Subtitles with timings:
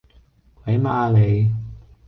[0.63, 1.51] 鬼馬呀你！